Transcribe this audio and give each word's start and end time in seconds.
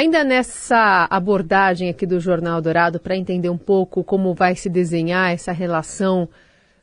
Ainda 0.00 0.24
nessa 0.24 1.06
abordagem 1.10 1.90
aqui 1.90 2.06
do 2.06 2.18
Jornal 2.18 2.62
Dourado, 2.62 2.98
para 2.98 3.14
entender 3.14 3.50
um 3.50 3.58
pouco 3.58 4.02
como 4.02 4.32
vai 4.32 4.56
se 4.56 4.70
desenhar 4.70 5.30
essa 5.30 5.52
relação 5.52 6.26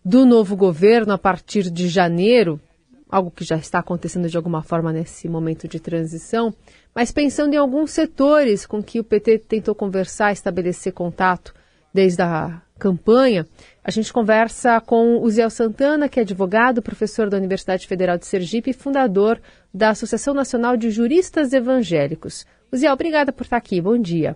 do 0.06 0.24
novo 0.24 0.56
governo 0.56 1.12
a 1.12 1.18
partir 1.18 1.72
de 1.72 1.88
janeiro, 1.88 2.62
algo 3.10 3.32
que 3.32 3.44
já 3.44 3.56
está 3.56 3.80
acontecendo 3.80 4.30
de 4.30 4.38
alguma 4.38 4.62
forma 4.62 4.94
nesse 4.94 5.28
momento 5.28 5.68
de 5.68 5.80
transição, 5.80 6.54
mas 6.94 7.12
pensando 7.12 7.56
em 7.56 7.58
alguns 7.58 7.90
setores 7.90 8.68
com 8.68 8.84
que 8.84 9.00
o 9.00 9.04
PT 9.04 9.40
tentou 9.40 9.74
conversar, 9.74 10.32
estabelecer 10.32 10.94
contato 10.94 11.56
desde 11.92 12.22
a 12.22 12.62
campanha, 12.78 13.48
a 13.84 13.90
gente 13.90 14.14
conversa 14.14 14.80
com 14.80 15.24
o 15.24 15.28
Zé 15.32 15.50
Santana, 15.50 16.08
que 16.08 16.20
é 16.20 16.22
advogado, 16.22 16.84
professor 16.84 17.32
da 17.32 17.38
Universidade 17.38 17.88
Federal 17.88 18.20
de 18.20 18.28
Sergipe 18.28 18.70
e 18.70 18.74
fundador 18.74 19.42
da 19.74 19.90
Associação 19.90 20.36
Nacional 20.36 20.78
de 20.78 20.92
Juristas 20.92 21.52
Evangélicos. 21.52 22.46
Zé, 22.76 22.92
obrigada 22.92 23.32
por 23.32 23.44
estar 23.44 23.58
aqui. 23.58 23.80
Bom 23.80 23.98
dia. 23.98 24.36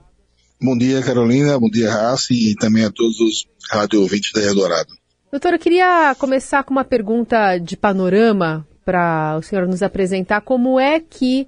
Bom 0.61 0.77
dia, 0.77 1.01
Carolina. 1.01 1.59
Bom 1.59 1.69
dia, 1.69 1.91
Raci, 1.91 2.51
e 2.51 2.55
também 2.55 2.85
a 2.85 2.91
todos 2.91 3.19
os 3.19 3.47
rádio 3.71 4.01
ouvintes 4.01 4.31
da 4.31 4.41
Eldorado. 4.41 4.93
Doutor, 5.31 5.53
eu 5.53 5.59
queria 5.59 6.13
começar 6.19 6.63
com 6.63 6.71
uma 6.71 6.83
pergunta 6.83 7.57
de 7.57 7.75
panorama 7.75 8.67
para 8.85 9.37
o 9.37 9.41
senhor 9.41 9.67
nos 9.67 9.81
apresentar 9.81 10.41
como 10.41 10.79
é 10.79 10.99
que, 10.99 11.47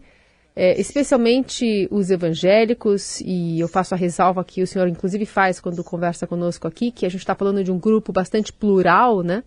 é, 0.56 0.80
especialmente 0.80 1.88
os 1.92 2.10
evangélicos, 2.10 3.20
e 3.22 3.60
eu 3.60 3.68
faço 3.68 3.94
a 3.94 3.98
ressalva 3.98 4.44
que 4.44 4.64
o 4.64 4.68
senhor 4.68 4.88
inclusive 4.88 5.26
faz 5.26 5.60
quando 5.60 5.84
conversa 5.84 6.26
conosco 6.26 6.68
aqui, 6.68 6.92
que 6.92 7.06
a 7.06 7.10
gente 7.10 7.22
está 7.22 7.36
falando 7.36 7.64
de 7.64 7.72
um 7.72 7.80
grupo 7.80 8.12
bastante 8.14 8.54
plural, 8.54 9.22
né? 9.22 9.44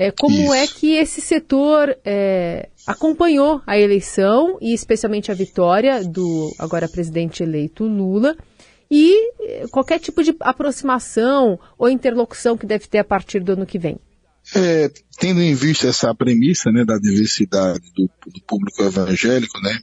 É, 0.00 0.10
como 0.10 0.34
Isso. 0.34 0.54
é 0.54 0.66
que 0.66 0.94
esse 0.94 1.20
setor 1.20 1.94
é, 2.02 2.70
acompanhou 2.86 3.60
a 3.66 3.78
eleição 3.78 4.56
e 4.58 4.72
especialmente 4.72 5.30
a 5.30 5.34
vitória 5.34 6.02
do 6.02 6.50
agora 6.58 6.88
presidente 6.88 7.42
eleito 7.42 7.84
Lula 7.84 8.34
e 8.90 9.14
é, 9.42 9.66
qualquer 9.70 10.00
tipo 10.00 10.24
de 10.24 10.34
aproximação 10.40 11.60
ou 11.76 11.86
interlocução 11.86 12.56
que 12.56 12.64
deve 12.64 12.86
ter 12.86 12.96
a 12.96 13.04
partir 13.04 13.40
do 13.40 13.52
ano 13.52 13.66
que 13.66 13.78
vem? 13.78 13.98
É, 14.56 14.90
tendo 15.18 15.42
em 15.42 15.54
vista 15.54 15.88
essa 15.88 16.14
premissa 16.14 16.72
né, 16.72 16.82
da 16.82 16.96
diversidade 16.96 17.92
do, 17.94 18.08
do 18.26 18.40
público 18.46 18.82
evangélico, 18.82 19.60
né, 19.60 19.80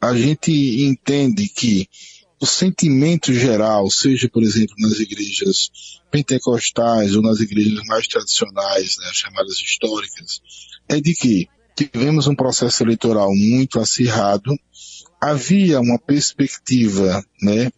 a 0.00 0.16
gente 0.16 0.50
entende 0.84 1.48
que 1.48 1.86
o 2.44 2.46
sentimento 2.46 3.32
geral, 3.32 3.90
seja, 3.90 4.28
por 4.28 4.42
exemplo, 4.42 4.74
nas 4.78 5.00
igrejas 5.00 5.70
pentecostais 6.10 7.16
ou 7.16 7.22
nas 7.22 7.40
igrejas 7.40 7.80
mais 7.86 8.06
tradicionais, 8.06 8.98
né, 8.98 9.10
chamadas 9.14 9.54
históricas, 9.54 10.42
é 10.86 11.00
de 11.00 11.14
que 11.14 11.48
tivemos 11.74 12.26
um 12.26 12.34
processo 12.34 12.82
eleitoral 12.82 13.34
muito 13.34 13.80
acirrado, 13.80 14.54
havia 15.18 15.80
uma 15.80 15.98
perspectiva, 15.98 17.24
né, 17.40 17.70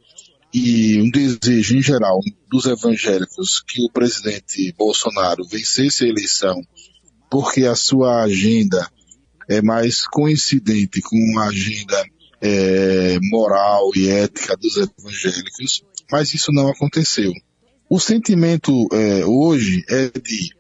e 0.53 1.01
um 1.01 1.11
desejo 1.11 1.77
em 1.77 1.83
geral 1.83 2.19
dos 2.51 2.67
evangélicos 2.67 3.63
que 3.69 3.81
o 3.85 3.91
presidente 3.91 4.75
Bolsonaro 4.77 5.45
vencesse 5.47 6.05
a 6.05 6.09
eleição, 6.09 6.61
porque 7.31 7.65
a 7.67 7.77
sua 7.77 8.25
agenda 8.25 8.91
é 9.49 9.63
mais 9.63 10.05
coincidente 10.09 11.01
com 11.03 11.39
a 11.39 11.51
agenda 11.51 12.05
é, 12.41 13.19
moral 13.31 13.91
e 13.95 14.09
ética 14.09 14.57
dos 14.57 14.77
evangélicos, 14.77 15.83
mas 16.11 16.35
isso 16.35 16.53
não 16.53 16.69
aconteceu. 16.69 17.33
O 17.89 18.01
sentimento 18.01 18.73
é, 18.93 19.25
hoje 19.25 19.85
é 19.89 20.09
de, 20.09 20.51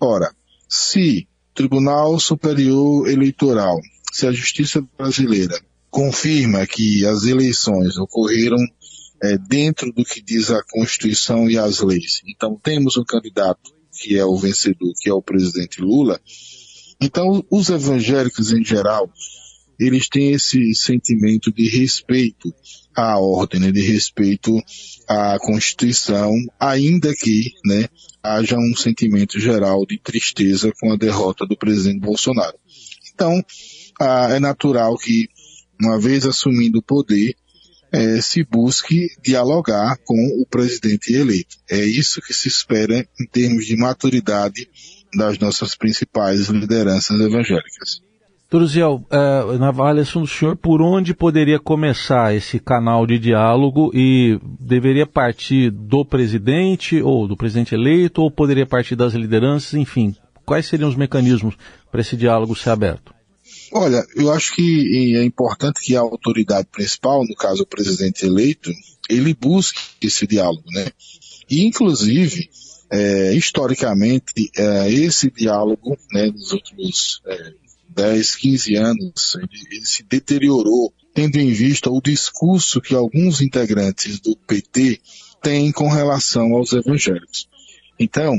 ora, 0.00 0.34
se 0.68 1.26
Tribunal 1.54 2.18
Superior 2.18 3.08
Eleitoral, 3.08 3.80
se 4.12 4.26
a 4.26 4.32
Justiça 4.32 4.84
Brasileira 4.96 5.58
confirma 5.90 6.66
que 6.66 7.06
as 7.06 7.24
eleições 7.24 7.96
ocorreram 7.96 8.58
é, 9.22 9.38
dentro 9.38 9.92
do 9.92 10.04
que 10.04 10.20
diz 10.20 10.50
a 10.50 10.62
Constituição 10.68 11.48
e 11.48 11.56
as 11.56 11.80
leis, 11.80 12.20
então 12.28 12.58
temos 12.62 12.96
um 12.96 13.04
candidato 13.04 13.72
que 13.92 14.18
é 14.18 14.24
o 14.24 14.36
vencedor, 14.36 14.92
que 15.00 15.08
é 15.08 15.14
o 15.14 15.22
presidente 15.22 15.80
Lula, 15.80 16.20
então 17.00 17.44
os 17.48 17.70
evangélicos 17.70 18.52
em 18.52 18.64
geral 18.64 19.08
eles 19.78 20.08
têm 20.08 20.32
esse 20.32 20.74
sentimento 20.74 21.52
de 21.52 21.68
respeito 21.68 22.52
à 22.96 23.18
ordem, 23.18 23.60
né, 23.60 23.72
de 23.72 23.80
respeito 23.80 24.56
à 25.08 25.36
Constituição, 25.40 26.32
ainda 26.58 27.12
que 27.14 27.52
né, 27.64 27.88
haja 28.22 28.56
um 28.56 28.74
sentimento 28.76 29.38
geral 29.38 29.84
de 29.86 29.98
tristeza 29.98 30.72
com 30.80 30.92
a 30.92 30.96
derrota 30.96 31.46
do 31.46 31.56
presidente 31.56 32.00
Bolsonaro. 32.00 32.56
Então, 33.12 33.44
ah, 34.00 34.28
é 34.30 34.40
natural 34.40 34.96
que, 34.96 35.28
uma 35.80 36.00
vez 36.00 36.24
assumindo 36.24 36.78
o 36.78 36.82
poder, 36.82 37.34
é, 37.92 38.20
se 38.20 38.42
busque 38.42 39.06
dialogar 39.22 39.96
com 40.04 40.16
o 40.40 40.46
presidente 40.46 41.12
eleito. 41.12 41.56
É 41.70 41.84
isso 41.84 42.20
que 42.20 42.34
se 42.34 42.48
espera 42.48 43.06
em 43.20 43.26
termos 43.26 43.66
de 43.66 43.76
maturidade 43.76 44.68
das 45.16 45.38
nossas 45.38 45.76
principais 45.76 46.48
lideranças 46.48 47.20
evangélicas. 47.20 48.00
Turuziel, 48.54 49.04
é, 49.10 49.58
na 49.58 49.70
avaliação 49.70 50.22
do 50.22 50.28
senhor, 50.28 50.56
por 50.56 50.80
onde 50.80 51.12
poderia 51.12 51.58
começar 51.58 52.36
esse 52.36 52.60
canal 52.60 53.04
de 53.04 53.18
diálogo 53.18 53.90
e 53.92 54.38
deveria 54.60 55.04
partir 55.08 55.72
do 55.72 56.04
presidente 56.04 57.02
ou 57.02 57.26
do 57.26 57.36
presidente 57.36 57.74
eleito 57.74 58.22
ou 58.22 58.30
poderia 58.30 58.64
partir 58.64 58.94
das 58.94 59.12
lideranças, 59.12 59.74
enfim, 59.74 60.14
quais 60.46 60.66
seriam 60.66 60.88
os 60.88 60.94
mecanismos 60.94 61.56
para 61.90 62.00
esse 62.00 62.16
diálogo 62.16 62.54
ser 62.54 62.70
aberto? 62.70 63.12
Olha, 63.72 64.06
eu 64.14 64.30
acho 64.30 64.54
que 64.54 65.16
é 65.16 65.24
importante 65.24 65.80
que 65.80 65.96
a 65.96 66.02
autoridade 66.02 66.68
principal, 66.70 67.24
no 67.24 67.34
caso 67.34 67.64
o 67.64 67.66
presidente 67.66 68.24
eleito, 68.24 68.70
ele 69.10 69.34
busque 69.34 69.80
esse 70.00 70.28
diálogo, 70.28 70.62
né? 70.72 70.92
E 71.50 71.66
inclusive, 71.66 72.48
é, 72.88 73.32
historicamente, 73.34 74.48
é, 74.56 74.92
esse 74.92 75.28
diálogo, 75.28 75.98
né, 76.12 76.26
nos 76.26 76.52
últimos 76.52 77.20
é, 77.26 77.63
10, 77.90 78.34
15 78.34 78.74
anos, 78.76 79.36
ele, 79.36 79.66
ele 79.70 79.86
se 79.86 80.02
deteriorou, 80.02 80.92
tendo 81.14 81.36
em 81.38 81.52
vista 81.52 81.90
o 81.90 82.00
discurso 82.00 82.80
que 82.80 82.94
alguns 82.94 83.40
integrantes 83.40 84.20
do 84.20 84.36
PT 84.36 85.00
têm 85.42 85.70
com 85.70 85.88
relação 85.88 86.54
aos 86.54 86.72
evangélicos. 86.72 87.48
Então, 87.98 88.34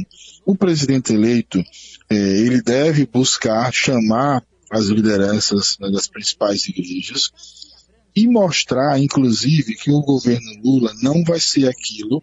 o 0.46 0.56
presidente 0.56 1.14
eleito, 1.14 1.60
eh, 2.10 2.16
ele 2.16 2.62
deve 2.62 3.06
buscar 3.06 3.72
chamar 3.74 4.44
as 4.70 4.88
lideranças 4.88 5.78
né, 5.80 5.90
das 5.90 6.08
principais 6.08 6.68
igrejas 6.68 7.32
e 8.16 8.28
mostrar, 8.28 9.00
inclusive, 9.00 9.76
que 9.76 9.92
o 9.92 10.02
governo 10.02 10.52
Lula 10.64 10.94
não 11.02 11.24
vai 11.24 11.40
ser 11.40 11.68
aquilo 11.68 12.22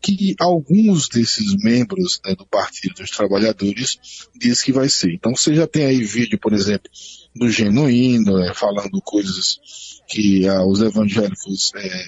que 0.00 0.34
alguns 0.38 1.08
desses 1.08 1.54
membros 1.62 2.20
né, 2.24 2.34
do 2.34 2.46
Partido 2.46 2.94
dos 2.94 3.10
Trabalhadores 3.10 3.98
diz 4.34 4.62
que 4.62 4.72
vai 4.72 4.88
ser. 4.88 5.12
Então 5.12 5.36
você 5.36 5.54
já 5.54 5.66
tem 5.66 5.84
aí 5.84 6.02
vídeo, 6.02 6.38
por 6.38 6.52
exemplo, 6.52 6.90
do 7.34 7.50
Genuíno, 7.50 8.38
né, 8.38 8.52
falando 8.54 9.00
coisas 9.02 9.60
que 10.08 10.48
ah, 10.48 10.64
os 10.64 10.80
evangélicos 10.80 11.72
é, 11.76 11.86
é, 11.86 12.04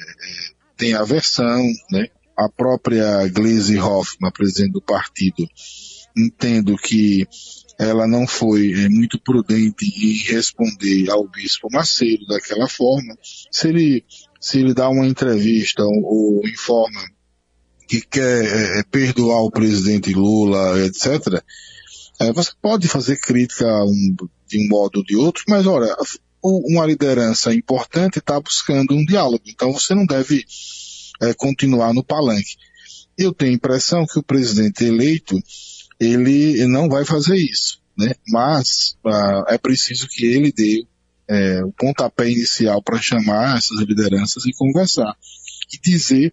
têm 0.77 0.95
aversão, 0.95 1.63
né? 1.91 2.09
A 2.37 2.49
própria 2.49 3.29
Gleisi 3.29 3.79
Hoffmann, 3.79 4.33
presidente 4.33 4.73
do 4.73 4.81
partido, 4.81 5.47
entendo 6.17 6.77
que 6.77 7.29
ela 7.79 8.07
não 8.07 8.27
foi 8.27 8.73
é, 8.73 8.89
muito 8.89 9.21
prudente 9.21 9.85
em 9.85 10.17
responder 10.33 11.11
ao 11.11 11.29
bispo 11.29 11.69
Macedo 11.71 12.27
daquela 12.27 12.69
forma. 12.69 13.17
Se 13.51 13.69
ele, 13.69 14.05
se 14.41 14.59
ele 14.59 14.73
dá 14.75 14.89
uma 14.89 15.07
entrevista 15.07 15.85
ou, 15.85 16.03
ou 16.03 16.49
informa 16.49 17.01
que 17.93 18.01
quer 18.01 18.45
é, 18.45 18.81
é, 18.81 18.83
perdoar 18.85 19.43
o 19.43 19.51
presidente 19.51 20.15
Lula, 20.15 20.81
etc., 20.83 21.45
é, 22.19 22.33
você 22.33 22.51
pode 22.63 22.89
fazer 22.89 23.21
crítica 23.21 23.67
de 24.49 24.65
um 24.65 24.69
modo 24.69 25.01
ou 25.01 25.05
de 25.05 25.15
outro, 25.15 25.45
mas 25.47 25.67
olha, 25.67 25.95
uma 26.43 26.87
liderança 26.87 27.53
importante 27.53 28.19
está 28.19 28.41
buscando 28.41 28.95
um 28.95 29.05
diálogo, 29.05 29.43
então 29.47 29.71
você 29.75 29.95
não 29.95 30.07
deve 30.07 30.43
é, 31.21 31.35
continuar 31.35 31.93
no 31.93 32.03
palanque. 32.03 32.57
Eu 33.19 33.31
tenho 33.35 33.53
a 33.53 33.57
impressão 33.57 34.07
que 34.07 34.19
o 34.19 34.23
presidente 34.23 34.85
eleito, 34.85 35.39
ele 36.01 36.67
não 36.67 36.89
vai 36.89 37.05
fazer 37.05 37.37
isso, 37.37 37.79
né? 37.97 38.15
Mas 38.27 38.97
ah, 39.05 39.45
é 39.49 39.59
preciso 39.59 40.09
que 40.09 40.25
ele 40.25 40.51
dê 40.51 40.87
é, 41.29 41.63
o 41.63 41.73
pontapé 41.73 42.31
inicial 42.31 42.83
para 42.83 43.03
chamar 43.03 43.59
essas 43.59 43.79
lideranças 43.81 44.47
e 44.47 44.53
conversar 44.55 45.15
e 45.71 45.79
dizer 45.79 46.33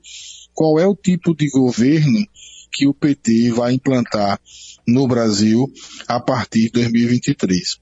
qual 0.54 0.80
é 0.80 0.88
o 0.88 0.96
tipo 0.96 1.36
de 1.36 1.50
governo 1.50 2.26
que 2.72 2.88
o 2.88 2.94
PT 2.94 3.52
vai 3.52 3.74
implantar 3.74 4.40
no 4.88 5.08
Brasil 5.08 5.72
a 6.08 6.20
partir 6.20 6.66
de 6.66 6.82
2023. 6.82 7.80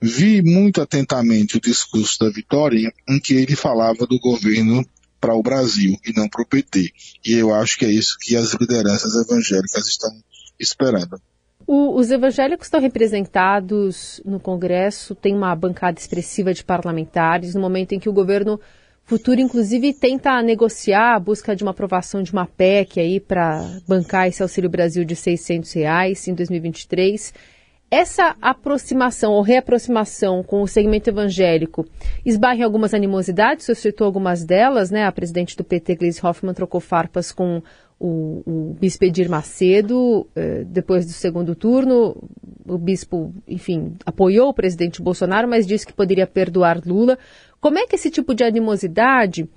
Vi 0.00 0.42
muito 0.42 0.80
atentamente 0.80 1.56
o 1.56 1.60
discurso 1.60 2.18
da 2.20 2.30
Vitória, 2.30 2.92
em 3.08 3.18
que 3.18 3.34
ele 3.34 3.56
falava 3.56 4.06
do 4.06 4.18
governo 4.18 4.84
para 5.20 5.34
o 5.34 5.42
Brasil 5.42 5.96
e 6.06 6.12
não 6.12 6.28
para 6.28 6.42
o 6.42 6.46
PT. 6.46 6.92
E 7.24 7.32
eu 7.32 7.52
acho 7.52 7.76
que 7.76 7.84
é 7.84 7.90
isso 7.90 8.16
que 8.20 8.36
as 8.36 8.54
lideranças 8.54 9.14
evangélicas 9.14 9.86
estão 9.86 10.10
esperando. 10.58 11.20
O, 11.66 11.96
os 11.98 12.10
evangélicos 12.10 12.66
estão 12.66 12.80
representados 12.80 14.22
no 14.24 14.40
Congresso, 14.40 15.14
tem 15.14 15.34
uma 15.34 15.54
bancada 15.54 15.98
expressiva 15.98 16.54
de 16.54 16.64
parlamentares, 16.64 17.54
no 17.54 17.60
momento 17.60 17.92
em 17.92 18.00
que 18.00 18.08
o 18.08 18.12
governo 18.12 18.58
Futuro, 19.08 19.40
inclusive, 19.40 19.94
tenta 19.94 20.42
negociar 20.42 21.14
a 21.14 21.18
busca 21.18 21.56
de 21.56 21.62
uma 21.62 21.70
aprovação 21.70 22.22
de 22.22 22.30
uma 22.30 22.44
PEC 22.44 23.00
aí 23.00 23.18
para 23.18 23.80
bancar 23.88 24.28
esse 24.28 24.42
Auxílio 24.42 24.68
Brasil 24.68 25.02
de 25.02 25.16
600 25.16 25.72
reais 25.72 26.28
em 26.28 26.34
2023. 26.34 27.32
Essa 27.90 28.36
aproximação 28.42 29.32
ou 29.32 29.40
reaproximação 29.40 30.42
com 30.42 30.60
o 30.60 30.68
segmento 30.68 31.08
evangélico 31.08 31.86
esbarra 32.22 32.56
em 32.56 32.62
algumas 32.64 32.92
animosidades, 32.92 33.64
você 33.64 33.74
citou 33.74 34.04
algumas 34.04 34.44
delas, 34.44 34.90
né? 34.90 35.06
A 35.06 35.10
presidente 35.10 35.56
do 35.56 35.64
PT, 35.64 35.94
Gleisi 35.94 36.20
Hoffmann, 36.22 36.52
trocou 36.52 36.78
farpas 36.78 37.32
com 37.32 37.62
o, 37.98 38.42
o 38.46 38.76
bispo 38.78 39.04
Edir 39.04 39.28
Macedo, 39.28 40.26
eh, 40.36 40.64
depois 40.64 41.04
do 41.04 41.12
segundo 41.12 41.54
turno. 41.54 42.16
O 42.66 42.78
bispo, 42.78 43.34
enfim, 43.46 43.94
apoiou 44.04 44.50
o 44.50 44.54
presidente 44.54 45.02
Bolsonaro, 45.02 45.48
mas 45.48 45.66
disse 45.66 45.86
que 45.86 45.92
poderia 45.92 46.26
perdoar 46.26 46.80
Lula. 46.86 47.18
Como 47.60 47.78
é 47.78 47.86
que 47.86 47.96
esse 47.96 48.10
tipo 48.10 48.34
de 48.34 48.44
animosidade 48.44 49.48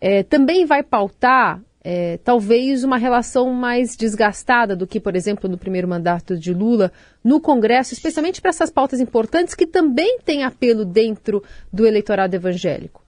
eh, 0.00 0.22
também 0.22 0.64
vai 0.64 0.82
pautar 0.82 1.60
é, 1.82 2.18
talvez 2.18 2.84
uma 2.84 2.98
relação 2.98 3.52
mais 3.52 3.96
desgastada 3.96 4.76
do 4.76 4.86
que, 4.86 5.00
por 5.00 5.16
exemplo, 5.16 5.48
no 5.48 5.56
primeiro 5.56 5.88
mandato 5.88 6.36
de 6.36 6.52
Lula 6.52 6.92
no 7.24 7.40
Congresso, 7.40 7.94
especialmente 7.94 8.40
para 8.40 8.50
essas 8.50 8.70
pautas 8.70 9.00
importantes 9.00 9.54
que 9.54 9.66
também 9.66 10.18
têm 10.24 10.44
apelo 10.44 10.84
dentro 10.84 11.42
do 11.72 11.86
eleitorado 11.86 12.34
evangélico? 12.36 13.02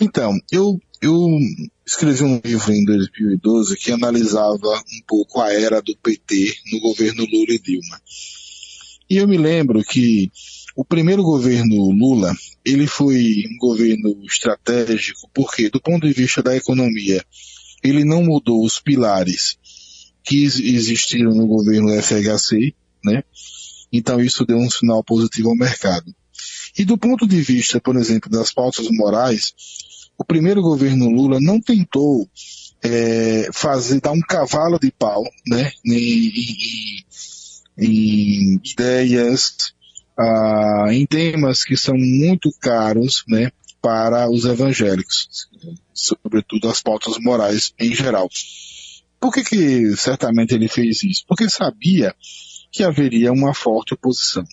Então, 0.00 0.38
eu, 0.50 0.80
eu 1.02 1.38
escrevi 1.86 2.22
um 2.22 2.40
livro 2.44 2.72
em 2.72 2.84
2012 2.84 3.76
que 3.76 3.90
analisava 3.90 4.68
um 4.76 5.02
pouco 5.06 5.40
a 5.40 5.52
era 5.52 5.82
do 5.82 5.96
PT 5.96 6.54
no 6.72 6.80
governo 6.80 7.24
Lula 7.24 7.50
e 7.50 7.58
Dilma. 7.58 8.00
E 9.10 9.16
eu 9.16 9.26
me 9.26 9.36
lembro 9.36 9.82
que 9.82 10.30
o 10.76 10.84
primeiro 10.84 11.22
governo 11.22 11.90
Lula, 11.90 12.32
ele 12.64 12.86
foi 12.86 13.44
um 13.50 13.56
governo 13.58 14.22
estratégico, 14.24 15.28
porque 15.34 15.68
do 15.68 15.80
ponto 15.80 16.06
de 16.06 16.12
vista 16.12 16.42
da 16.42 16.56
economia, 16.56 17.24
ele 17.82 18.04
não 18.04 18.22
mudou 18.22 18.64
os 18.64 18.78
pilares 18.78 19.58
que 20.22 20.44
existiram 20.44 21.34
no 21.34 21.46
governo 21.46 21.90
FHC, 22.00 22.74
né? 23.02 23.24
Então 23.92 24.20
isso 24.20 24.44
deu 24.44 24.58
um 24.58 24.70
sinal 24.70 25.02
positivo 25.02 25.48
ao 25.48 25.56
mercado. 25.56 26.14
E 26.78 26.84
do 26.84 26.96
ponto 26.96 27.26
de 27.26 27.40
vista, 27.42 27.80
por 27.80 27.96
exemplo, 27.96 28.30
das 28.30 28.52
pautas 28.52 28.86
morais, 28.90 29.52
o 30.16 30.24
primeiro 30.24 30.62
governo 30.62 31.10
Lula 31.10 31.40
não 31.40 31.60
tentou 31.60 32.28
é, 32.82 33.48
fazer, 33.52 34.00
dar 34.00 34.12
um 34.12 34.20
cavalo 34.20 34.78
de 34.78 34.90
pau, 34.92 35.24
né? 35.46 35.72
Em, 35.84 36.30
em, 36.30 37.04
em 37.78 38.60
ideias, 38.64 39.72
ah, 40.16 40.86
em 40.90 41.04
temas 41.04 41.64
que 41.64 41.76
são 41.76 41.96
muito 41.96 42.50
caros, 42.60 43.24
né? 43.26 43.50
Para 43.80 44.28
os 44.30 44.44
evangélicos 44.44 45.28
sobretudo 45.98 46.68
as 46.68 46.80
pautas 46.80 47.18
morais 47.18 47.74
em 47.78 47.94
geral. 47.94 48.28
Por 49.20 49.32
que, 49.32 49.42
que 49.42 49.96
certamente 49.96 50.54
ele 50.54 50.68
fez 50.68 51.02
isso? 51.02 51.24
Porque 51.26 51.50
sabia 51.50 52.14
que 52.70 52.84
haveria 52.84 53.32
uma 53.32 53.52
forte 53.52 53.94
oposição. 53.94 54.44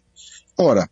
Ora, 0.57 0.89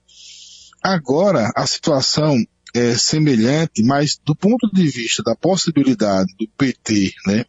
agora 0.84 1.52
a 1.56 1.66
situação 1.66 2.38
é 2.74 2.96
semelhante, 2.96 3.84
mas 3.84 4.20
do 4.26 4.36
ponto 4.36 4.70
de 4.74 4.90
vista 4.90 5.22
da 5.22 5.36
possibilidade 5.36 6.34
do 6.40 6.48
PT 6.58 7.14
né, 7.28 7.46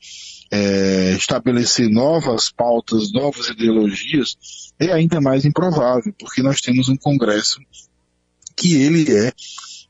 é, 0.50 1.12
estabelecer 1.12 1.88
novas 1.88 2.50
pautas, 2.50 3.10
novas 3.12 3.48
ideologias, 3.48 4.36
é 4.78 4.92
ainda 4.92 5.20
mais 5.20 5.44
improvável, 5.44 6.14
porque 6.18 6.42
nós 6.42 6.60
temos 6.60 6.88
um 6.88 6.96
Congresso 6.96 7.58
que 8.54 8.76
ele 8.76 9.10
é 9.10 9.32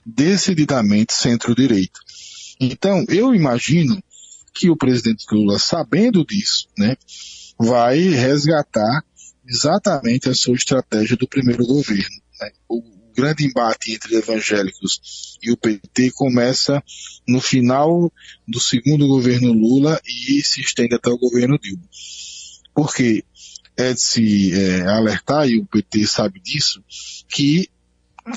decididamente 0.07 1.13
centro-direita. 1.13 1.99
Então, 2.61 3.05
eu 3.09 3.35
imagino 3.35 4.03
que 4.55 4.71
o 4.71 4.77
presidente 4.77 5.27
Lula, 5.33 5.59
sabendo 5.59 6.25
disso, 6.25 6.69
né, 6.79 6.97
vai 7.59 7.99
resgatar 7.99 9.05
exatamente 9.47 10.29
a 10.29 10.35
sua 10.35 10.55
estratégia 10.55 11.17
do 11.17 11.27
primeiro 11.27 11.67
governo. 11.67 12.17
Né? 12.41 12.51
O 12.69 12.83
grande 13.15 13.47
embate 13.47 13.93
entre 13.93 14.17
evangélicos 14.17 15.39
e 15.43 15.51
o 15.53 15.57
PT 15.57 16.11
começa 16.13 16.83
no 17.27 17.41
final 17.41 18.13
do 18.47 18.61
segundo 18.61 19.07
governo 19.07 19.53
Lula 19.53 20.01
e 20.07 20.43
se 20.43 20.61
estende 20.61 20.95
até 20.95 21.11
o 21.11 21.19
governo 21.19 21.59
Dilma. 21.59 21.85
Porque 22.75 23.25
é 23.77 23.93
de 23.93 24.01
se 24.01 24.53
é, 24.53 24.83
alertar, 24.83 25.49
e 25.49 25.59
o 25.59 25.67
PT 25.67 26.07
sabe 26.07 26.41
disso, 26.41 26.83
que 27.29 27.69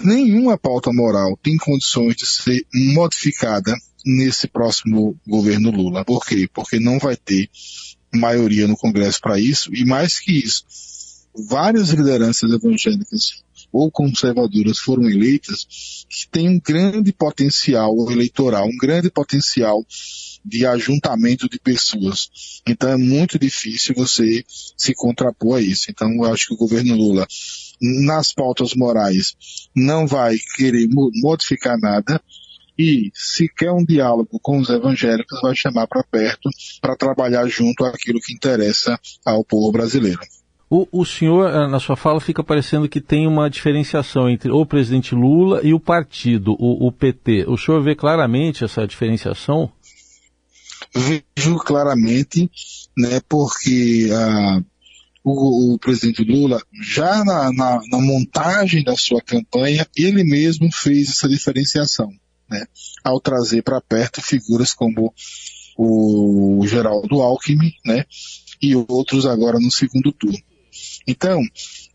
nenhuma 0.04 0.58
pauta 0.58 0.92
moral 0.92 1.38
tem 1.42 1.58
condições 1.58 2.16
de 2.16 2.26
ser 2.26 2.66
modificada 2.74 3.76
nesse 4.06 4.48
próximo 4.48 5.20
governo 5.28 5.72
Lula. 5.72 6.04
Por 6.04 6.26
quê? 6.26 6.50
Porque 6.54 6.80
não 6.80 6.98
vai 7.00 7.16
ter 7.16 7.50
maioria 8.14 8.68
no 8.68 8.78
Congresso 8.78 9.20
para 9.22 9.40
isso, 9.40 9.74
e 9.74 9.86
mais 9.86 10.20
que 10.20 10.32
isso, 10.32 10.64
várias 11.48 11.90
lideranças 11.90 12.52
evangélicas 12.52 13.44
ou 13.72 13.92
conservadoras 13.92 14.80
foram 14.80 15.10
eleitas 15.10 16.06
que 16.10 16.28
têm 16.30 16.50
um 16.50 16.60
grande 16.60 17.12
potencial 17.12 17.94
eleitoral, 18.10 18.68
um 18.68 18.78
grande 18.78 19.10
potencial 19.10 19.86
de 20.44 20.66
ajuntamento 20.66 21.50
de 21.50 21.60
pessoas. 21.60 22.30
Então 22.66 22.90
é 22.90 22.98
muito 22.98 23.38
difícil 23.38 23.94
você 23.96 24.44
se 24.78 24.94
contrapor 24.94 25.58
a 25.58 25.62
isso. 25.62 25.92
Então 25.92 26.10
eu 26.14 26.26
acho 26.26 26.48
que 26.48 26.54
o 26.54 26.58
governo 26.58 26.96
Lula, 26.96 27.28
nas 27.82 28.32
pautas 28.32 28.74
morais, 28.74 29.36
não 29.76 30.08
vai 30.08 30.38
querer 30.56 30.88
modificar 31.22 31.78
nada, 31.78 32.22
e 32.80 33.10
se 33.14 33.48
quer 33.50 33.72
um 33.72 33.84
diálogo 33.84 34.40
com 34.40 34.60
os 34.60 34.70
evangélicos, 34.70 35.42
vai 35.42 35.56
chamar 35.56 35.88
para 35.88 36.04
perto 36.04 36.50
para 36.80 36.96
trabalhar 36.96 37.48
junto 37.48 37.84
àquilo 37.84 38.20
que 38.22 38.34
interessa 38.34 39.00
ao 39.26 39.44
povo 39.44 39.72
brasileiro. 39.72 40.20
O, 40.70 40.86
o, 40.92 41.06
senhor, 41.06 41.50
eh, 41.50 41.68
na 41.68 41.80
sua 41.80 41.96
fala, 41.96 42.20
fica 42.20 42.44
parecendo 42.44 42.90
que 42.90 43.00
tem 43.00 43.26
uma 43.26 43.50
diferenciação 43.50 44.30
entre 44.30 44.52
o 44.52 44.66
presidente 44.66 45.16
Lula 45.16 45.62
e 45.64 45.74
o 45.74 45.80
partido, 45.80 46.58
o, 46.60 46.88
o 46.88 46.92
PT. 46.92 47.46
O 47.48 47.58
senhor 47.58 47.82
vê 47.82 47.96
claramente 47.96 48.66
essa 48.66 48.86
diferenciação? 48.86 49.72
Vejo 50.94 51.58
claramente, 51.60 52.50
né, 52.98 53.22
porque 53.30 54.10
ah, 54.12 54.62
o, 55.24 55.74
o, 55.74 55.80
presidente 55.80 56.24
Lula, 56.24 56.62
já 56.84 57.24
na, 57.24 57.52
na, 57.54 57.80
na 57.90 58.02
montagem 58.02 58.84
da 58.84 58.96
sua 58.98 59.22
campanha, 59.22 59.88
ele 59.96 60.24
mesmo 60.24 60.70
fez 60.72 61.10
essa 61.10 61.30
diferenciação 61.30 62.10
né, 62.50 62.66
ao 63.06 63.22
trazer 63.22 63.62
para 63.62 63.80
perto 63.80 64.22
figuras 64.22 64.74
como 64.74 65.14
o 65.78 66.66
Geraldo 66.68 67.22
Alckmin, 67.22 67.72
né, 67.86 68.04
e 68.62 68.76
outros 68.76 69.26
agora 69.26 69.60
no 69.60 69.72
segundo 69.72 70.12
turno. 70.12 70.38
Então, 71.08 71.42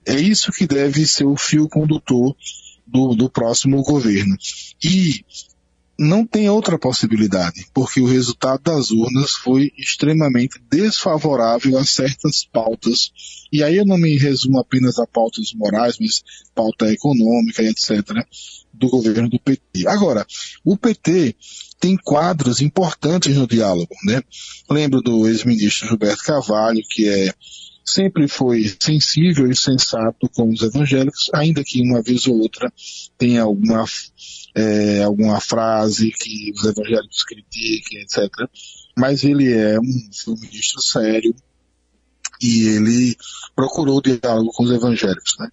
é 0.07 0.19
isso 0.19 0.53
que 0.53 0.67
deve 0.67 1.07
ser 1.07 1.25
o 1.25 1.37
fio 1.37 1.69
condutor 1.69 2.35
do, 2.87 3.15
do 3.15 3.31
próximo 3.31 3.83
governo. 3.83 4.37
E 4.83 5.25
não 5.99 6.27
tem 6.27 6.49
outra 6.49 6.79
possibilidade, 6.79 7.67
porque 7.73 8.01
o 8.01 8.07
resultado 8.07 8.62
das 8.62 8.91
urnas 8.91 9.33
foi 9.33 9.71
extremamente 9.79 10.61
desfavorável 10.71 11.79
a 11.79 11.85
certas 11.85 12.45
pautas. 12.45 13.12
E 13.53 13.62
aí 13.62 13.77
eu 13.77 13.87
não 13.87 13.99
me 13.99 14.17
resumo 14.17 14.59
apenas 14.59 14.99
a 14.99 15.07
pautas 15.07 15.53
morais, 15.55 15.97
mas 16.01 16.23
pauta 16.55 16.91
econômica 16.93 17.62
etc 17.62 18.27
do 18.73 18.89
governo 18.89 19.29
do 19.29 19.39
PT. 19.39 19.87
Agora, 19.87 20.27
o 20.65 20.77
PT 20.77 21.37
tem 21.79 21.97
quadros 21.97 22.61
importantes 22.61 23.37
no 23.37 23.47
diálogo, 23.47 23.95
né? 24.05 24.23
Lembro 24.71 25.01
do 25.01 25.29
ex-ministro 25.29 25.89
Gilberto 25.89 26.25
Carvalho, 26.25 26.81
que 26.91 27.09
é 27.09 27.33
sempre 27.85 28.29
foi 28.29 28.65
sensível 28.81 29.51
e 29.51 29.57
sensato 29.57 30.29
com 30.31 30.51
os 30.51 30.62
evangélicos, 30.62 31.31
ainda 31.35 31.62
que 31.65 31.83
uma 31.83 32.03
vez 32.03 32.27
ou 32.27 32.39
outra 32.39 32.73
tenha 33.19 33.43
alguma, 33.43 33.85
é, 34.55 35.03
alguma 35.03 35.41
frase 35.41 36.11
que 36.12 36.53
os 36.55 36.65
evangélicos 36.65 37.25
critiquem, 37.25 38.03
etc. 38.03 38.29
Mas 38.97 39.25
ele 39.25 39.53
é 39.53 39.79
um, 39.79 40.11
um 40.29 40.41
ministro 40.41 40.81
sério 40.81 41.35
e 42.41 42.67
ele 42.69 43.17
procurou 43.55 44.03
diálogo 44.03 44.51
com 44.53 44.65
os 44.65 44.71
evangélicos, 44.71 45.37
né? 45.39 45.49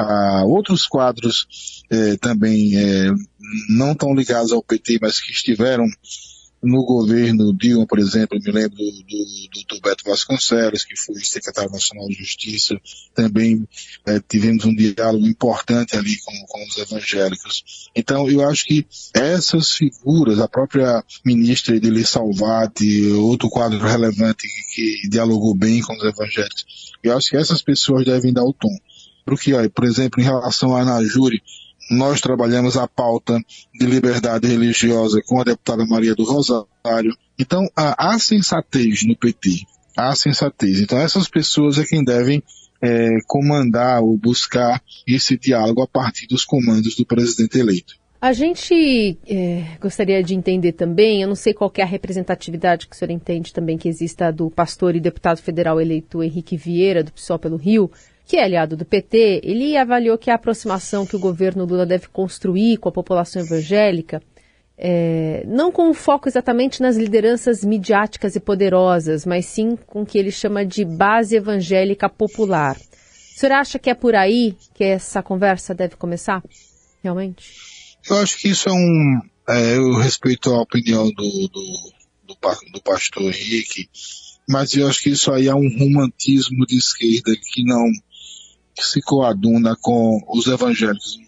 a 0.00 0.44
outros 0.44 0.86
quadros 0.86 1.46
é, 1.90 2.16
também 2.16 2.76
é, 2.76 3.10
não 3.68 3.94
tão 3.94 4.14
ligados 4.14 4.52
ao 4.52 4.62
PT, 4.62 4.98
mas 5.00 5.20
que 5.20 5.32
estiveram 5.32 5.86
no 6.62 6.84
governo 6.84 7.54
Dilma, 7.54 7.86
por 7.86 7.98
exemplo, 7.98 8.38
me 8.38 8.52
lembro 8.52 8.76
do, 8.76 9.64
do, 9.68 9.80
Beto 9.80 10.04
Vasconcelos, 10.04 10.84
que 10.84 10.94
foi 10.96 11.16
secretário 11.20 11.70
nacional 11.70 12.06
de 12.06 12.14
Justiça, 12.14 12.78
também 13.14 13.66
é, 14.06 14.20
tivemos 14.20 14.64
um 14.64 14.74
diálogo 14.74 15.26
importante 15.26 15.96
ali 15.96 16.16
com, 16.18 16.32
com 16.46 16.64
os 16.68 16.76
evangélicos. 16.76 17.88
Então, 17.96 18.28
eu 18.28 18.46
acho 18.48 18.66
que 18.66 18.86
essas 19.14 19.72
figuras, 19.72 20.38
a 20.38 20.48
própria 20.48 21.02
ministra 21.24 21.76
Edeli 21.76 22.04
Salvati, 22.04 23.06
outro 23.12 23.48
quadro 23.48 23.78
relevante 23.78 24.46
que, 24.46 25.02
que 25.02 25.08
dialogou 25.08 25.54
bem 25.54 25.80
com 25.80 25.94
os 25.94 26.04
evangélicos, 26.04 26.92
eu 27.02 27.16
acho 27.16 27.30
que 27.30 27.36
essas 27.36 27.62
pessoas 27.62 28.04
devem 28.04 28.32
dar 28.32 28.44
o 28.44 28.52
tom. 28.52 28.76
Porque, 29.24 29.54
ó, 29.54 29.68
por 29.70 29.84
exemplo, 29.84 30.20
em 30.20 30.24
relação 30.24 30.76
à 30.76 30.82
Anajure, 30.82 31.42
nós 31.90 32.20
trabalhamos 32.20 32.76
a 32.76 32.86
pauta 32.86 33.38
de 33.74 33.86
liberdade 33.86 34.46
religiosa 34.46 35.20
com 35.26 35.40
a 35.40 35.44
deputada 35.44 35.84
Maria 35.84 36.14
do 36.14 36.24
Rosário. 36.24 37.16
Então, 37.38 37.68
há, 37.76 38.12
há 38.14 38.18
sensatez 38.18 39.02
no 39.04 39.16
PT. 39.16 39.66
Há 39.96 40.14
sensatez. 40.14 40.80
Então, 40.80 40.98
essas 40.98 41.28
pessoas 41.28 41.78
é 41.78 41.84
quem 41.84 42.04
devem 42.04 42.42
é, 42.80 43.18
comandar 43.26 44.02
ou 44.02 44.16
buscar 44.16 44.80
esse 45.06 45.36
diálogo 45.36 45.82
a 45.82 45.86
partir 45.86 46.26
dos 46.26 46.44
comandos 46.44 46.94
do 46.94 47.04
presidente 47.04 47.58
eleito. 47.58 47.98
A 48.20 48.34
gente 48.34 49.18
é, 49.26 49.64
gostaria 49.80 50.22
de 50.22 50.34
entender 50.34 50.72
também, 50.72 51.22
eu 51.22 51.28
não 51.28 51.34
sei 51.34 51.54
qual 51.54 51.72
é 51.78 51.82
a 51.82 51.86
representatividade 51.86 52.86
que 52.86 52.94
o 52.94 52.98
senhor 52.98 53.10
entende 53.10 53.50
também 53.50 53.78
que 53.78 53.88
exista 53.88 54.30
do 54.30 54.50
pastor 54.50 54.94
e 54.94 55.00
deputado 55.00 55.38
federal 55.38 55.80
eleito 55.80 56.22
Henrique 56.22 56.54
Vieira, 56.54 57.02
do 57.02 57.12
PSOL 57.12 57.38
pelo 57.38 57.56
Rio, 57.56 57.90
que 58.30 58.36
é 58.36 58.44
aliado 58.44 58.76
do 58.76 58.84
PT, 58.84 59.40
ele 59.42 59.76
avaliou 59.76 60.16
que 60.16 60.30
a 60.30 60.36
aproximação 60.36 61.04
que 61.04 61.16
o 61.16 61.18
governo 61.18 61.64
Lula 61.64 61.84
deve 61.84 62.06
construir 62.06 62.76
com 62.76 62.88
a 62.88 62.92
população 62.92 63.42
evangélica, 63.42 64.22
é, 64.78 65.42
não 65.48 65.72
com 65.72 65.92
foco 65.92 66.28
exatamente 66.28 66.80
nas 66.80 66.96
lideranças 66.96 67.64
midiáticas 67.64 68.36
e 68.36 68.40
poderosas, 68.40 69.26
mas 69.26 69.46
sim 69.46 69.74
com 69.74 70.02
o 70.02 70.06
que 70.06 70.16
ele 70.16 70.30
chama 70.30 70.64
de 70.64 70.84
base 70.84 71.34
evangélica 71.34 72.08
popular. 72.08 72.76
O 72.76 73.40
senhor 73.40 73.52
acha 73.54 73.80
que 73.80 73.90
é 73.90 73.94
por 73.94 74.14
aí 74.14 74.54
que 74.74 74.84
essa 74.84 75.24
conversa 75.24 75.74
deve 75.74 75.96
começar? 75.96 76.40
Realmente? 77.02 77.52
Eu 78.08 78.18
acho 78.18 78.38
que 78.38 78.46
isso 78.46 78.68
é 78.68 78.72
um. 78.72 79.20
É, 79.48 79.76
eu 79.76 79.94
respeito 79.94 80.54
a 80.54 80.62
opinião 80.62 81.10
do, 81.10 81.48
do, 81.48 81.92
do, 82.28 82.36
do 82.74 82.82
pastor 82.84 83.24
Henrique, 83.24 83.90
mas 84.48 84.72
eu 84.74 84.86
acho 84.86 85.02
que 85.02 85.10
isso 85.10 85.32
aí 85.32 85.48
é 85.48 85.54
um 85.54 85.68
romantismo 85.76 86.64
de 86.64 86.76
esquerda 86.76 87.34
que 87.34 87.64
não 87.64 87.90
se 88.78 89.00
coaduna 89.00 89.76
com 89.80 90.20
os 90.28 90.46
evangélicos. 90.46 91.18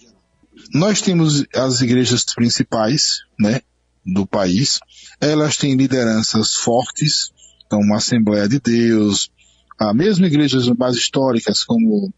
Nós 0.73 1.01
temos 1.01 1.45
as 1.55 1.81
igrejas 1.81 2.25
principais, 2.25 3.21
né, 3.39 3.61
do 4.05 4.27
país. 4.27 4.81
Elas 5.21 5.57
têm 5.57 5.77
lideranças 5.77 6.55
fortes, 6.55 7.31
então 7.67 7.81
uma 7.81 7.97
Assembleia 7.97 8.49
de 8.49 8.59
Deus, 8.59 9.31
a 9.79 9.95
mesma 9.95 10.27
igrejas 10.27 10.67
mais 10.69 10.97
históricas 10.97 11.65
como 11.65 12.13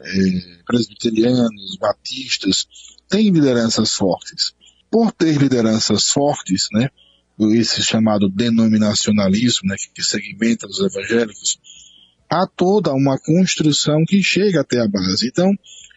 é, 0.00 0.60
presbiterianos, 0.64 1.76
batistas, 1.80 2.66
têm 3.08 3.30
lideranças 3.30 3.94
fortes. 3.94 4.52
Por 4.90 5.12
ter 5.12 5.36
lideranças 5.36 6.08
fortes, 6.08 6.68
né, 6.72 6.90
esse 7.52 7.82
chamado 7.82 8.28
denominacionalismo, 8.28 9.68
né, 9.68 9.76
que 9.94 10.02
segmenta 10.02 10.66
os 10.66 10.80
evangélicos, 10.80 11.58
há 12.30 12.46
toda 12.46 12.92
uma 12.92 13.18
construção 13.18 14.04
que 14.06 14.22
chega 14.22 14.60
até 14.60 14.80
a 14.80 14.88
base. 14.88 15.28
Então, 15.28 15.50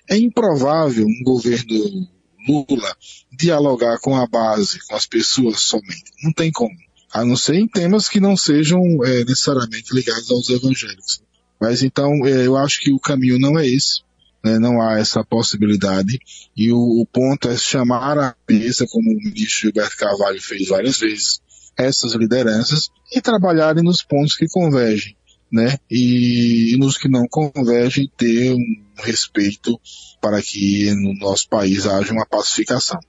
é 0.09 0.17
improvável 0.17 1.05
um 1.05 1.23
governo 1.23 2.07
Lula 2.47 2.95
dialogar 3.31 3.99
com 3.99 4.15
a 4.15 4.25
base, 4.25 4.79
com 4.87 4.95
as 4.95 5.05
pessoas 5.05 5.61
somente. 5.61 6.11
Não 6.23 6.33
tem 6.33 6.51
como. 6.51 6.75
A 7.13 7.23
não 7.23 7.35
ser 7.35 7.55
em 7.55 7.67
temas 7.67 8.09
que 8.09 8.19
não 8.19 8.35
sejam 8.35 8.81
é, 9.03 9.23
necessariamente 9.25 9.93
ligados 9.93 10.31
aos 10.31 10.49
evangélicos. 10.49 11.21
Mas 11.59 11.83
então, 11.83 12.25
é, 12.25 12.47
eu 12.47 12.57
acho 12.57 12.79
que 12.81 12.91
o 12.91 12.99
caminho 12.99 13.37
não 13.37 13.59
é 13.59 13.67
esse. 13.67 14.01
Né, 14.43 14.57
não 14.57 14.81
há 14.81 14.97
essa 14.97 15.23
possibilidade. 15.23 16.17
E 16.57 16.71
o, 16.71 16.79
o 16.79 17.05
ponto 17.05 17.47
é 17.47 17.55
chamar 17.55 18.17
a 18.17 18.35
mesa, 18.49 18.87
como 18.89 19.11
o 19.11 19.15
ministro 19.15 19.61
Gilberto 19.61 19.97
Carvalho 19.97 20.41
fez 20.41 20.67
várias 20.67 20.97
vezes, 20.97 21.39
essas 21.77 22.13
lideranças 22.13 22.89
e 23.13 23.21
trabalharem 23.21 23.83
nos 23.83 24.01
pontos 24.01 24.35
que 24.35 24.47
convergem 24.47 25.15
né? 25.51 25.77
E, 25.89 26.75
nos 26.79 26.97
que 26.97 27.09
não 27.09 27.27
convergem 27.27 28.09
ter 28.15 28.53
um 28.53 28.81
respeito 28.97 29.79
para 30.21 30.41
que 30.41 30.93
no 30.95 31.13
nosso 31.19 31.49
país 31.49 31.85
haja 31.85 32.13
uma 32.13 32.25
pacificação. 32.25 32.99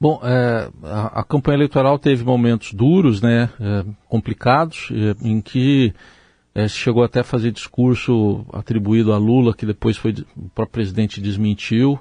Bom, 0.00 0.20
é, 0.24 0.68
a, 0.82 1.20
a, 1.20 1.24
campanha 1.24 1.58
eleitoral 1.58 1.96
teve 1.96 2.24
momentos 2.24 2.72
duros, 2.72 3.22
né, 3.22 3.48
é, 3.60 3.84
complicados, 4.08 4.88
é, 4.90 5.28
em 5.28 5.40
que 5.40 5.94
é, 6.52 6.66
chegou 6.66 7.04
até 7.04 7.20
a 7.20 7.24
fazer 7.24 7.52
discurso 7.52 8.44
atribuído 8.52 9.12
a 9.12 9.18
Lula, 9.18 9.54
que 9.54 9.64
depois 9.64 9.96
foi 9.96 10.12
o 10.36 10.48
próprio 10.48 10.72
presidente 10.72 11.20
desmentiu, 11.20 12.00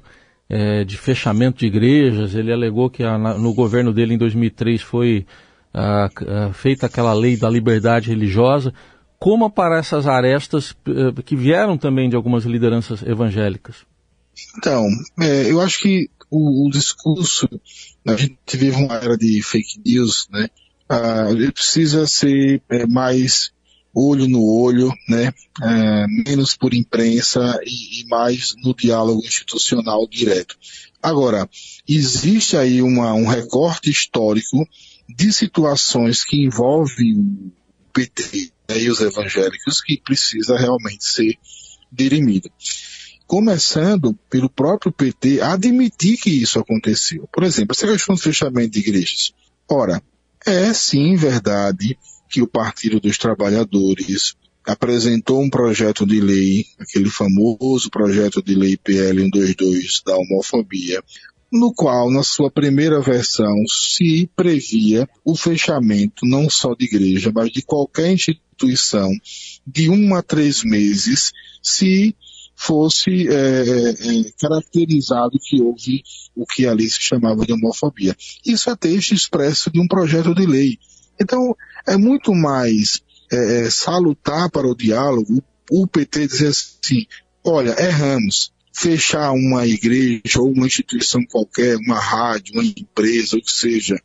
é, 0.50 0.84
de 0.84 0.98
fechamento 0.98 1.60
de 1.60 1.67
igrejas. 1.67 2.34
Ele 2.34 2.51
alegou 2.51 2.89
que 2.89 3.03
a, 3.03 3.17
no 3.17 3.53
governo 3.53 3.93
dele 3.93 4.15
em 4.15 4.17
2003 4.17 4.81
foi 4.81 5.27
a, 5.72 6.10
feita 6.53 6.88
aquela 6.88 7.13
lei 7.13 7.38
da 7.38 7.50
liberdade 7.50 8.10
religiosa 8.10 8.74
como 9.21 9.45
aparecem 9.45 9.99
essas 9.99 10.07
arestas 10.07 10.71
uh, 10.71 11.21
que 11.23 11.35
vieram 11.35 11.77
também 11.77 12.09
de 12.09 12.15
algumas 12.15 12.43
lideranças 12.43 13.03
evangélicas? 13.03 13.75
Então, 14.57 14.87
é, 15.19 15.51
eu 15.51 15.61
acho 15.61 15.79
que 15.79 16.09
o, 16.27 16.65
o, 16.65 16.71
discurso, 16.71 17.47
a 18.07 18.15
gente 18.15 18.57
vive 18.57 18.77
uma 18.77 18.95
era 18.95 19.15
de 19.15 19.43
fake 19.43 19.79
news, 19.85 20.27
né? 20.31 20.49
Ah, 20.89 21.27
ele 21.29 21.51
precisa 21.51 22.07
ser 22.07 22.63
é, 22.67 22.87
mais 22.87 23.51
olho 23.93 24.27
no 24.27 24.43
olho, 24.43 24.91
né? 25.07 25.31
É, 25.61 26.07
menos 26.27 26.57
por 26.57 26.73
imprensa 26.73 27.59
e, 27.63 28.01
e, 28.01 28.07
mais 28.07 28.55
no 28.63 28.73
diálogo 28.73 29.23
institucional 29.23 30.07
direto. 30.07 30.57
Agora, 30.99 31.47
existe 31.87 32.57
aí 32.57 32.81
uma, 32.81 33.13
um 33.13 33.27
recorte 33.27 33.91
histórico 33.91 34.67
de 35.07 35.31
situações 35.31 36.23
que 36.23 36.43
envolvem 36.43 37.19
o 37.19 37.51
PT 37.93 38.51
e 38.77 38.89
os 38.89 39.01
evangélicos 39.01 39.81
que 39.81 40.01
precisa 40.01 40.57
realmente 40.57 41.03
ser 41.03 41.37
dirimido. 41.91 42.49
Começando 43.27 44.13
pelo 44.29 44.49
próprio 44.49 44.91
PT 44.91 45.41
admitir 45.41 46.17
que 46.17 46.29
isso 46.29 46.59
aconteceu. 46.59 47.27
Por 47.31 47.43
exemplo, 47.43 47.73
essa 47.73 47.87
questão 47.87 48.15
do 48.15 48.21
fechamento 48.21 48.71
de 48.71 48.79
igrejas. 48.79 49.33
Ora, 49.69 50.01
é 50.45 50.73
sim 50.73 51.15
verdade 51.15 51.97
que 52.29 52.41
o 52.41 52.47
Partido 52.47 52.99
dos 52.99 53.17
Trabalhadores 53.17 54.35
apresentou 54.65 55.41
um 55.41 55.49
projeto 55.49 56.05
de 56.05 56.19
lei, 56.19 56.65
aquele 56.79 57.09
famoso 57.09 57.89
projeto 57.89 58.41
de 58.41 58.53
lei 58.53 58.77
PL 58.77 59.21
122 59.21 60.01
da 60.05 60.15
homofobia, 60.15 61.03
no 61.51 61.74
qual, 61.74 62.10
na 62.10 62.24
sua 62.24 62.50
primeira 62.50 63.01
versão, 63.01 63.53
se 63.67 64.29
previa 64.36 65.08
o 65.25 65.36
fechamento 65.36 66.25
não 66.25 66.50
só 66.50 66.74
de 66.74 66.86
igreja, 66.86 67.31
mas 67.34 67.51
de 67.51 67.62
qualquer 67.62 68.12
instituição 68.12 69.12
de 69.67 69.89
um 69.89 70.15
a 70.15 70.22
três 70.22 70.63
meses, 70.63 71.31
se 71.62 72.15
fosse 72.55 73.27
é, 73.27 73.34
é, 73.34 73.89
é, 73.89 74.31
caracterizado 74.39 75.38
que 75.43 75.60
houve 75.62 76.03
o 76.36 76.46
que 76.46 76.67
ali 76.67 76.88
se 76.89 77.01
chamava 77.01 77.46
de 77.46 77.53
homofobia. 77.53 78.15
Isso 78.46 78.70
é 78.70 78.75
texto 78.75 79.13
expresso 79.13 79.72
de 79.72 79.79
um 79.79 79.88
projeto 79.88 80.34
de 80.36 80.46
lei. 80.46 80.77
Então, 81.20 81.55
é 81.88 81.98
muito 81.98 82.34
mais 82.34 83.01
é, 83.31 83.65
é 83.65 83.70
salutar 83.70 84.50
para 84.51 84.67
o 84.67 84.75
diálogo 84.75 85.43
o 85.72 85.88
PT 85.88 86.27
dizer 86.27 86.50
assim, 86.50 87.05
olha, 87.43 87.75
erramos, 87.81 88.51
fechar 88.73 89.31
uma 89.31 89.67
igreja 89.67 90.39
ou 90.39 90.51
uma 90.51 90.65
instituição 90.65 91.23
qualquer, 91.25 91.77
uma 91.77 91.99
rádio, 91.99 92.53
uma 92.53 92.63
empresa, 92.63 93.35
ou 93.35 93.41
que 93.41 93.51
seja. 93.51 94.01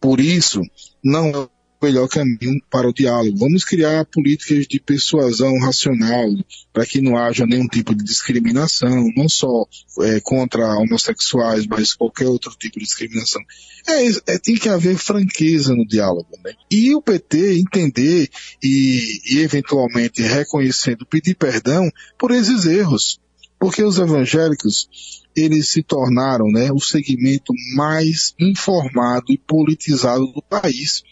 Por 0.00 0.20
isso, 0.20 0.60
não 1.02 1.28
é 1.30 1.38
o 1.38 1.50
melhor 1.82 2.08
caminho 2.08 2.60
para 2.70 2.88
o 2.88 2.92
diálogo. 2.92 3.38
Vamos 3.38 3.64
criar 3.64 4.04
políticas 4.04 4.66
de 4.66 4.78
persuasão 4.78 5.58
racional 5.58 6.28
para 6.72 6.86
que 6.86 7.00
não 7.00 7.16
haja 7.16 7.46
nenhum 7.46 7.66
tipo 7.66 7.94
de 7.94 8.04
discriminação, 8.04 9.10
não 9.16 9.28
só 9.28 9.66
é, 10.02 10.20
contra 10.20 10.76
homossexuais, 10.76 11.66
mas 11.66 11.94
qualquer 11.94 12.26
outro 12.26 12.54
tipo 12.58 12.78
de 12.78 12.84
discriminação. 12.84 13.42
É, 13.88 14.34
é, 14.34 14.38
tem 14.38 14.56
que 14.56 14.68
haver 14.68 14.96
franqueza 14.96 15.74
no 15.74 15.86
diálogo, 15.86 16.28
né? 16.44 16.52
E 16.70 16.94
o 16.94 17.00
PT 17.00 17.58
entender 17.58 18.28
e, 18.62 19.20
e 19.30 19.38
eventualmente 19.38 20.22
reconhecendo, 20.22 21.06
pedir 21.06 21.34
perdão 21.34 21.90
por 22.18 22.30
esses 22.32 22.66
erros. 22.66 23.20
Porque 23.58 23.82
os 23.82 23.98
evangélicos, 23.98 24.88
eles 25.34 25.70
se 25.70 25.82
tornaram 25.82 26.46
né, 26.48 26.70
o 26.72 26.78
segmento 26.80 27.52
mais 27.74 28.34
informado 28.38 29.26
e 29.30 29.38
politizado 29.38 30.26
do 30.26 30.42
país. 30.42 31.02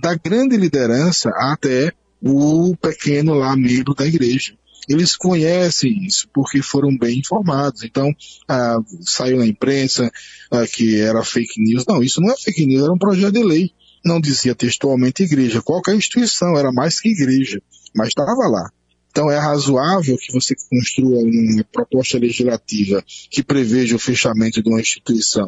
Da 0.00 0.14
grande 0.14 0.56
liderança 0.56 1.30
até 1.30 1.92
o 2.22 2.76
pequeno 2.76 3.34
lá 3.34 3.56
membro 3.56 3.94
da 3.94 4.06
igreja. 4.06 4.54
Eles 4.88 5.16
conhecem 5.16 6.06
isso 6.06 6.28
porque 6.32 6.62
foram 6.62 6.96
bem 6.96 7.18
informados. 7.18 7.82
Então, 7.82 8.14
ah, 8.48 8.78
saiu 9.00 9.38
na 9.38 9.46
imprensa 9.46 10.10
ah, 10.50 10.66
que 10.66 11.00
era 11.00 11.24
fake 11.24 11.60
news. 11.60 11.84
Não, 11.86 12.02
isso 12.02 12.20
não 12.20 12.30
é 12.30 12.36
fake 12.36 12.64
news, 12.64 12.84
era 12.84 12.92
um 12.92 12.98
projeto 12.98 13.32
de 13.32 13.42
lei. 13.42 13.70
Não 14.04 14.20
dizia 14.20 14.54
textualmente 14.54 15.24
igreja. 15.24 15.60
Qualquer 15.60 15.96
instituição 15.96 16.56
era 16.56 16.70
mais 16.70 17.00
que 17.00 17.08
igreja, 17.08 17.60
mas 17.94 18.08
estava 18.08 18.46
lá. 18.48 18.70
Então 19.16 19.30
é 19.30 19.38
razoável 19.38 20.14
que 20.18 20.30
você 20.30 20.54
construa 20.68 21.22
uma 21.22 21.64
proposta 21.72 22.18
legislativa 22.18 23.02
que 23.30 23.42
preveja 23.42 23.96
o 23.96 23.98
fechamento 23.98 24.62
de 24.62 24.68
uma 24.68 24.78
instituição. 24.78 25.46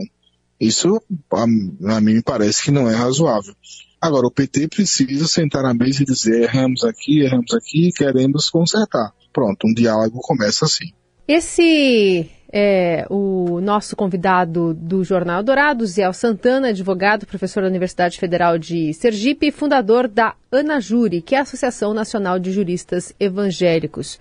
Isso, 0.59 0.99
a, 1.31 1.43
a 1.43 2.01
mim, 2.01 2.15
me 2.15 2.23
parece 2.23 2.63
que 2.63 2.71
não 2.71 2.89
é 2.89 2.95
razoável. 2.95 3.55
Agora, 4.01 4.27
o 4.27 4.31
PT 4.31 4.69
precisa 4.69 5.29
sentar 5.29 5.65
na 5.65 5.75
mesa 5.75 6.03
e 6.03 6.07
dizer 6.07 6.45
erramos 6.45 6.83
aqui, 6.83 7.21
erramos 7.21 7.53
aqui, 7.53 7.91
queremos 7.95 8.49
consertar. 8.49 9.13
Pronto, 9.35 9.67
um 9.67 9.75
diálogo 9.75 10.19
começa 10.23 10.65
assim. 10.65 10.91
Esse 11.28 12.30
é 12.50 13.06
o 13.11 13.61
nosso 13.61 13.94
convidado 13.94 14.73
do 14.73 15.04
Jornal 15.04 15.42
Dourado, 15.42 15.87
Zé 15.87 16.11
Santana, 16.11 16.68
advogado, 16.68 17.26
professor 17.26 17.62
da 17.62 17.68
Universidade 17.68 18.18
Federal 18.18 18.56
de 18.56 18.94
Sergipe 18.94 19.49
e 19.49 19.52
fundador 19.52 20.08
da 20.08 20.35
ANAJURI, 20.50 21.20
que 21.20 21.35
é 21.35 21.38
a 21.38 21.42
Associação 21.42 21.92
Nacional 21.92 22.38
de 22.38 22.50
Juristas 22.50 23.12
Evangélicos. 23.20 24.18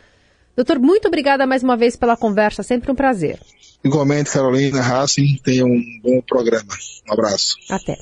Doutor, 0.54 0.80
muito 0.80 1.08
obrigada 1.08 1.48
mais 1.48 1.64
uma 1.64 1.78
vez 1.78 1.96
pela 1.96 2.18
conversa, 2.18 2.62
sempre 2.62 2.92
um 2.92 2.96
prazer. 2.96 3.40
Igualmente, 3.86 4.32
Carolina 4.32 4.82
Racing, 4.82 5.38
tenha 5.42 5.66
um 5.66 5.82
bom 6.04 6.22
programa. 6.28 6.74
Um 7.08 7.14
abraço. 7.14 7.56
Até. 7.70 7.96